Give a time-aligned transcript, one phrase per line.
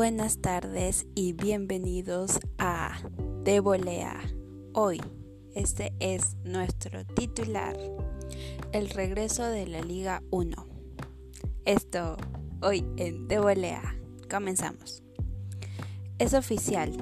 [0.00, 3.02] Buenas tardes y bienvenidos a
[3.44, 4.18] De Volea.
[4.72, 4.98] Hoy,
[5.54, 7.76] este es nuestro titular,
[8.72, 10.56] el regreso de la Liga 1.
[11.66, 12.16] Esto,
[12.62, 13.94] hoy en De Volea.
[14.30, 15.02] Comenzamos.
[16.18, 16.96] Es oficial,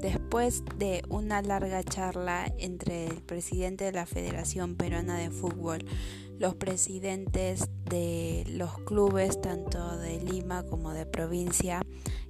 [0.00, 5.84] Después de una larga charla entre el presidente de la Federación Peruana de Fútbol,
[6.38, 11.82] los presidentes de los clubes tanto de Lima como de provincia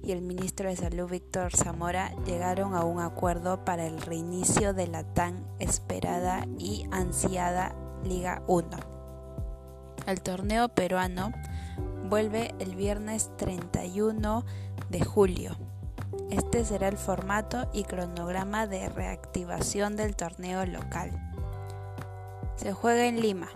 [0.03, 4.87] y el ministro de Salud Víctor Zamora llegaron a un acuerdo para el reinicio de
[4.87, 8.69] la tan esperada y ansiada Liga 1.
[10.07, 11.31] El torneo peruano
[12.09, 14.45] vuelve el viernes 31
[14.89, 15.57] de julio
[16.29, 21.11] este será el formato y cronograma de reactivación del torneo local.
[22.55, 23.49] Se juega en Lima.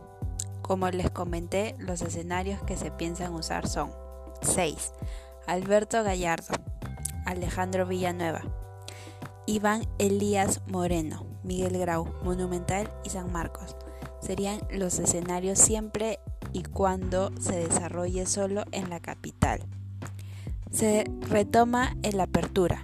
[0.73, 3.91] Como les comenté, los escenarios que se piensan usar son
[4.41, 4.91] 6.
[5.45, 6.51] Alberto Gallardo,
[7.27, 8.41] Alejandro Villanueva,
[9.45, 13.75] Iván Elías Moreno, Miguel Grau, Monumental y San Marcos.
[14.19, 16.17] Serían los escenarios siempre
[16.53, 19.59] y cuando se desarrolle solo en la capital.
[20.71, 22.83] Se retoma el apertura.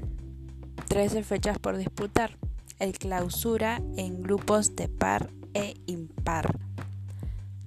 [0.89, 2.37] 13 fechas por disputar.
[2.77, 6.68] El clausura en grupos de par e impar.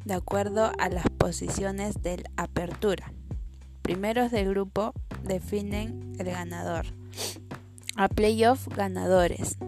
[0.05, 3.13] De acuerdo a las posiciones del apertura.
[3.83, 6.87] Primeros del grupo definen el ganador.
[7.97, 9.59] A playoff ganadores.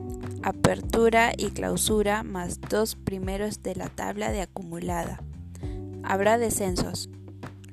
[0.42, 5.20] Apertura y clausura más dos primeros de la tabla de acumulada.
[6.02, 7.08] Habrá descensos.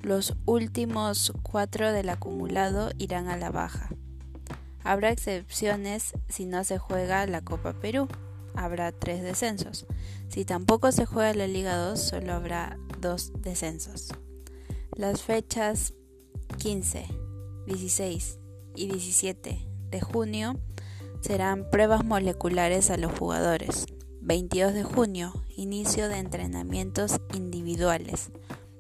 [0.02, 3.90] Los últimos cuatro del acumulado irán a la baja.
[4.84, 8.08] Habrá excepciones si no se juega la Copa Perú.
[8.56, 9.86] Habrá tres descensos.
[10.32, 14.14] Si tampoco se juega la Liga 2, solo habrá dos descensos.
[14.96, 15.94] Las fechas
[16.58, 17.06] 15,
[17.68, 18.40] 16
[18.78, 20.58] y 17 de junio
[21.20, 23.88] serán pruebas moleculares a los jugadores.
[24.22, 28.32] 22 de junio, inicio de entrenamientos individuales.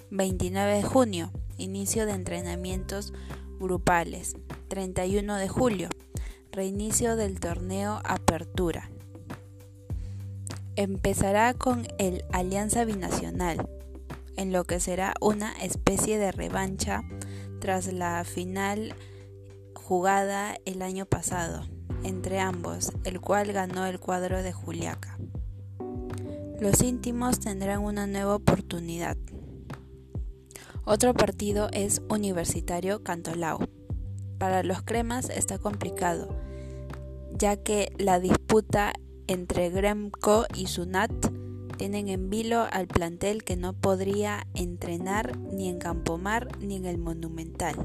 [0.09, 3.11] 29 de junio, inicio de entrenamientos
[3.59, 4.37] grupales.
[4.69, 5.89] 31 de julio,
[6.53, 8.89] reinicio del torneo Apertura.
[10.81, 13.69] Empezará con el Alianza Binacional,
[14.35, 17.03] en lo que será una especie de revancha
[17.59, 18.95] tras la final
[19.75, 21.67] jugada el año pasado
[22.03, 25.19] entre ambos, el cual ganó el cuadro de Juliaca.
[26.59, 29.17] Los íntimos tendrán una nueva oportunidad.
[30.83, 33.59] Otro partido es Universitario Cantolao.
[34.39, 36.35] Para los cremas está complicado,
[37.37, 38.93] ya que la disputa
[39.27, 41.11] entre Gremco y Sunat
[41.77, 46.97] tienen en vilo al plantel que no podría entrenar ni en Campomar ni en el
[46.97, 47.75] Monumental.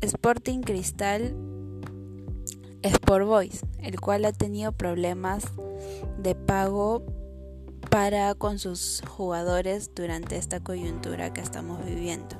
[0.00, 1.34] Sporting Cristal
[2.82, 5.44] Sport Boys, el cual ha tenido problemas
[6.18, 7.02] de pago
[7.88, 12.36] para con sus jugadores durante esta coyuntura que estamos viviendo.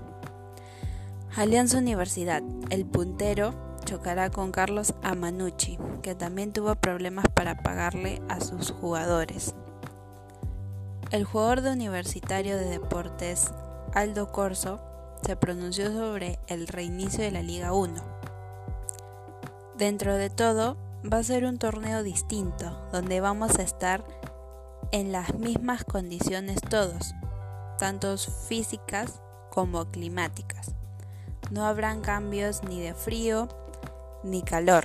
[1.37, 8.41] Alianza Universidad, el puntero, chocará con Carlos Amanucci, que también tuvo problemas para pagarle a
[8.41, 9.55] sus jugadores.
[11.11, 13.53] El jugador de Universitario de Deportes,
[13.93, 14.81] Aldo Corso,
[15.23, 17.95] se pronunció sobre el reinicio de la Liga 1.
[19.77, 20.77] Dentro de todo,
[21.11, 24.05] va a ser un torneo distinto, donde vamos a estar
[24.93, 27.15] en las mismas condiciones todos,
[27.79, 29.21] tanto físicas
[29.51, 30.75] como climáticas.
[31.51, 33.49] No habrán cambios ni de frío
[34.25, 34.85] ni calor.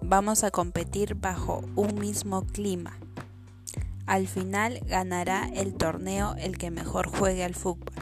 [0.00, 2.96] Vamos a competir bajo un mismo clima.
[4.06, 7.92] Al final ganará el torneo el que mejor juegue al fútbol,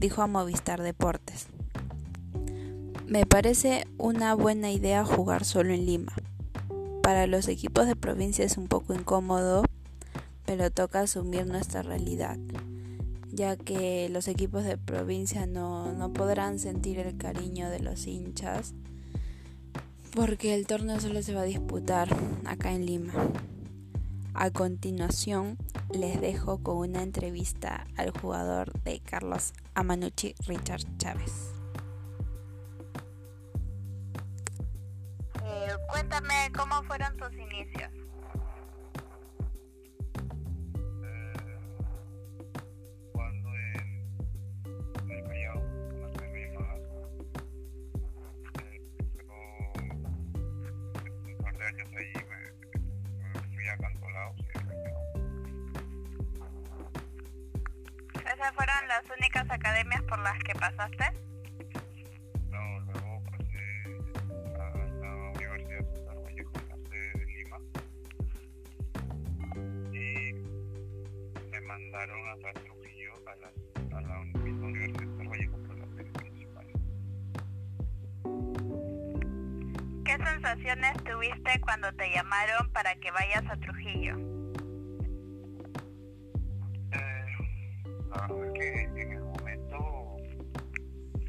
[0.00, 1.46] dijo a Movistar Deportes.
[3.06, 6.12] Me parece una buena idea jugar solo en Lima.
[7.02, 9.62] Para los equipos de provincia es un poco incómodo
[10.46, 12.38] pero toca asumir nuestra realidad,
[13.30, 18.72] ya que los equipos de provincia no, no podrán sentir el cariño de los hinchas,
[20.16, 22.08] porque el torneo solo se va a disputar
[22.46, 23.12] acá en Lima.
[24.32, 25.58] A continuación,
[25.92, 31.52] les dejo con una entrevista al jugador de Carlos Amanucci, Richard Chávez.
[35.44, 38.05] Eh, cuéntame cómo fueron tus inicios.
[58.46, 61.04] esas fueron las únicas academias por las que pasaste?
[62.48, 63.84] No, luego pasé
[64.54, 64.70] a
[65.00, 66.52] la Universidad César Vallejo
[66.90, 67.58] de Lima
[69.92, 70.32] y
[71.50, 76.76] me mandaron a Trujillo a, a la misma Universidad César Vallejo por las series principales.
[80.04, 84.35] ¿Qué sensaciones tuviste cuando te llamaron para que vayas a Trujillo?
[88.16, 90.16] La verdad es que en el momento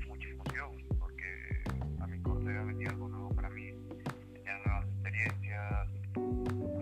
[0.07, 1.63] mucha emoción, porque
[1.99, 3.73] a mi corte venido algo nuevo para mí,
[4.33, 5.89] tenía nuevas experiencias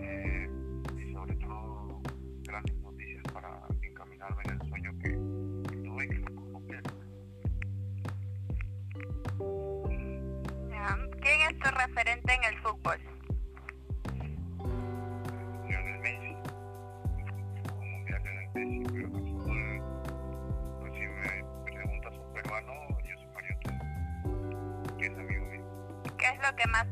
[0.00, 0.48] eh,
[0.96, 2.00] y sobre todo
[2.42, 5.10] grandes noticias para encaminarme en el sueño que,
[5.70, 6.20] que tuve y que
[6.52, 6.82] cumplir.
[10.70, 13.15] Ya, ¿Quién es tu referente en el fútbol?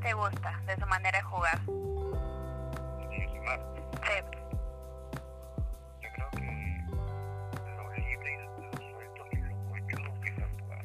[0.04, 1.58] Te gusta de su manera de jugar?
[1.66, 3.60] Y yo soy Mar.
[4.04, 4.12] Sí.
[6.02, 6.44] Yo creo que
[7.78, 10.84] lo libre y lo suelto y lo conchudo que es el jugar.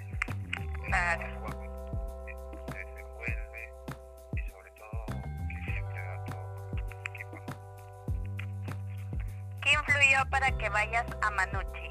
[0.86, 1.25] Claro.
[1.25, 1.62] El juego
[2.71, 3.63] se desenvuelve
[4.31, 5.06] y sobre todo
[5.50, 7.38] que siempre da todo por el equipo.
[9.62, 11.89] ¿Qué influyó para que vayas a Manucci?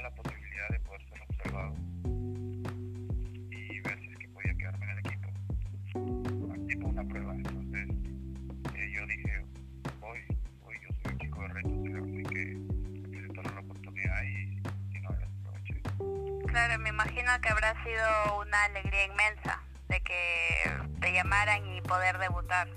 [0.00, 1.74] La posibilidad de poder ser observado
[3.50, 5.28] y ver si es que podía quedarme en el equipo.
[6.68, 7.88] Tipo una prueba, entonces
[8.74, 9.44] eh, yo dije,
[10.00, 10.18] voy,
[10.64, 12.58] voy, yo soy un chico de retos, así que
[13.10, 14.60] presentaron la oportunidad y,
[14.96, 15.80] y no la aproveché.
[16.46, 20.70] Claro, me imagino que habrá sido una alegría inmensa de que
[21.00, 22.68] te llamaran y poder debutar.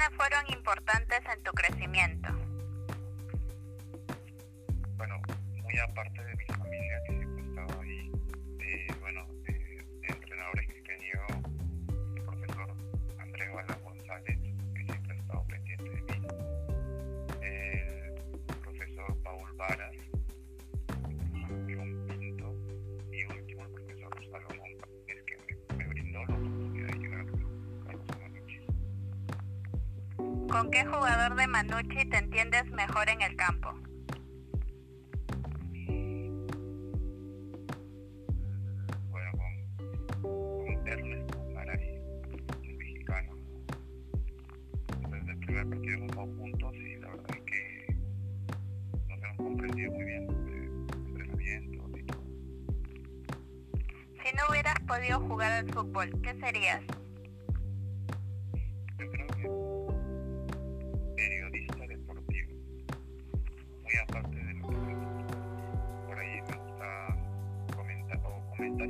[0.00, 2.30] ¿Quiénes fueron importantes en tu crecimiento?
[4.96, 5.20] Bueno,
[5.62, 6.46] muy aparte de mi
[30.50, 33.72] ¿Con qué jugador de Manucci te entiendes mejor en el campo?
[39.10, 42.02] bueno, con, con Ernesto Maray,
[42.64, 43.32] el mexicano.
[45.08, 47.96] Desde el primer partido hemos jugado juntos y la verdad es que
[49.08, 50.66] nos hemos comprendido muy bien de
[51.10, 52.24] entrenamientos y todo.
[54.24, 56.82] Si no hubieras podido jugar al fútbol, ¿qué serías?
[68.80, 68.86] Me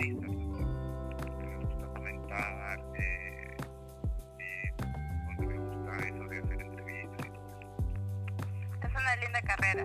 [1.57, 3.57] gusta comentar, eh,
[4.79, 8.87] donde me gusta eso de hacer entrevistas y todo eso.
[8.87, 9.85] Es una linda carrera.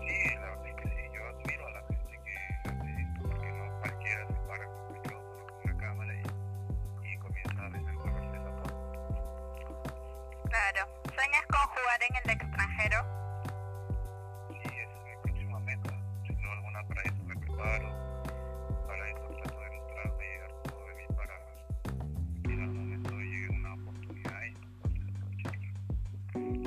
[0.00, 2.34] Sí, la verdad es que sí, yo admiro a la gente que
[2.70, 6.22] hace esto, porque no cualquiera se para con un micrófono, con una cámara y,
[7.12, 8.74] y comienza a desenvolverse esa parte.
[10.48, 10.85] Claro.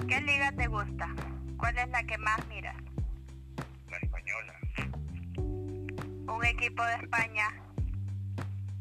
[0.09, 1.07] ¿Qué liga te gusta?
[1.55, 2.75] ¿Cuál es la que más miras?
[3.91, 4.53] La española,
[5.37, 7.47] Un equipo de España.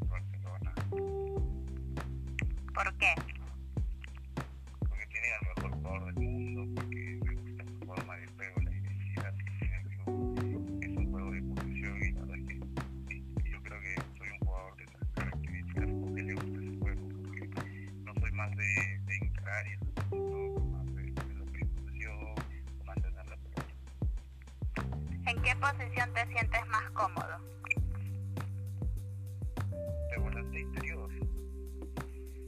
[0.09, 0.73] Barcelona,
[2.73, 3.15] ¿Por qué?
[25.59, 27.39] posición te sientes más cómodo?
[30.11, 31.11] De volante interior,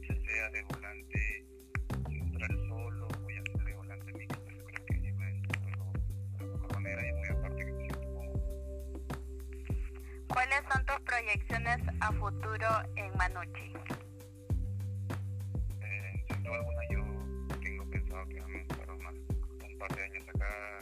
[0.07, 1.45] ya sea de volante
[2.09, 5.91] central solo o ya sea de volante mixto, yo creo que yo me encuentro
[6.39, 8.39] de la mejor manera y muy aparte que me siento cómodo.
[10.27, 13.73] ¿Cuáles son tus proyecciones a futuro en Manucci?
[15.81, 20.03] Eh, sin duda alguna yo tengo pensado que vamos a estar más un par de
[20.03, 20.79] años acá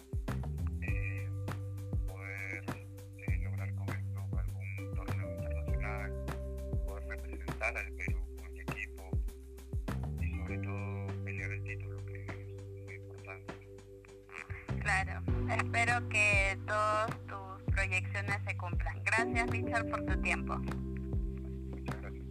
[7.72, 9.10] representar al Perú con mi equipo
[10.22, 13.54] y sobre todo pelear el título que es muy importante.
[14.82, 15.22] Claro,
[15.58, 19.04] espero que todas tus proyecciones se cumplan.
[19.04, 20.58] Gracias Richard por tu tiempo.
[20.58, 22.26] Muchas gracias.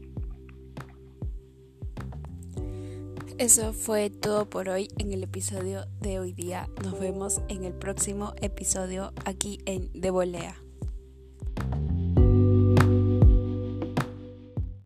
[3.38, 6.68] Eso fue todo por hoy en el episodio de hoy día.
[6.82, 10.67] Nos vemos en el próximo episodio aquí en De Volea.